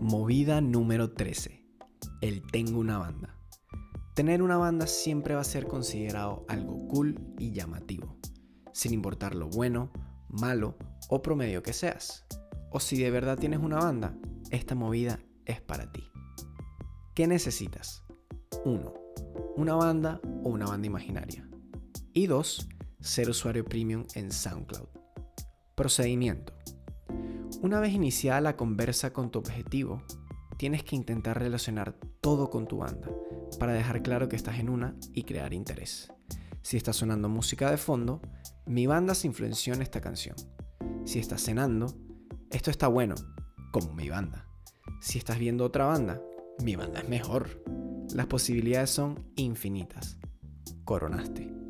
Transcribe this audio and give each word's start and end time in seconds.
Movida 0.00 0.60
número 0.60 1.12
13. 1.12 1.64
El 2.20 2.42
tengo 2.42 2.78
una 2.78 2.98
banda. 2.98 3.38
Tener 4.14 4.42
una 4.42 4.58
banda 4.58 4.86
siempre 4.86 5.34
va 5.34 5.40
a 5.40 5.44
ser 5.44 5.66
considerado 5.66 6.44
algo 6.48 6.86
cool 6.88 7.18
y 7.38 7.52
llamativo, 7.52 8.18
sin 8.72 8.92
importar 8.92 9.34
lo 9.34 9.48
bueno, 9.48 9.90
malo 10.28 10.76
o 11.08 11.22
promedio 11.22 11.62
que 11.62 11.72
seas. 11.72 12.26
O 12.70 12.78
si 12.78 13.02
de 13.02 13.10
verdad 13.10 13.38
tienes 13.38 13.60
una 13.60 13.78
banda, 13.78 14.14
esta 14.50 14.74
movida 14.74 15.18
es 15.46 15.62
para 15.62 15.90
ti. 15.90 16.04
¿Qué 17.14 17.26
necesitas? 17.26 18.04
1. 18.64 18.94
Una 19.56 19.74
banda 19.74 20.20
o 20.44 20.50
una 20.50 20.66
banda 20.66 20.86
imaginaria. 20.86 21.48
Y 22.12 22.26
2. 22.26 22.68
Ser 23.00 23.30
usuario 23.30 23.64
premium 23.64 24.04
en 24.14 24.30
SoundCloud. 24.30 24.88
Procedimiento. 25.74 26.55
Una 27.62 27.80
vez 27.80 27.92
iniciada 27.92 28.40
la 28.40 28.56
conversa 28.56 29.12
con 29.12 29.30
tu 29.30 29.38
objetivo, 29.38 30.02
tienes 30.56 30.84
que 30.84 30.94
intentar 30.94 31.38
relacionar 31.38 31.94
todo 32.20 32.50
con 32.50 32.66
tu 32.66 32.78
banda 32.78 33.10
para 33.58 33.72
dejar 33.72 34.02
claro 34.02 34.28
que 34.28 34.36
estás 34.36 34.58
en 34.58 34.68
una 34.68 34.94
y 35.14 35.24
crear 35.24 35.54
interés. 35.54 36.12
Si 36.62 36.76
está 36.76 36.92
sonando 36.92 37.28
música 37.28 37.70
de 37.70 37.76
fondo, 37.76 38.20
mi 38.66 38.86
banda 38.86 39.14
se 39.14 39.26
influenció 39.26 39.72
en 39.74 39.82
esta 39.82 40.00
canción. 40.00 40.36
Si 41.04 41.18
estás 41.18 41.42
cenando, 41.42 41.86
esto 42.50 42.70
está 42.70 42.88
bueno, 42.88 43.14
como 43.72 43.94
mi 43.94 44.08
banda. 44.08 44.46
Si 45.00 45.18
estás 45.18 45.38
viendo 45.38 45.64
otra 45.64 45.86
banda, 45.86 46.20
mi 46.62 46.76
banda 46.76 47.00
es 47.00 47.08
mejor. 47.08 47.62
Las 48.14 48.26
posibilidades 48.26 48.90
son 48.90 49.32
infinitas. 49.36 50.18
Coronaste. 50.84 51.65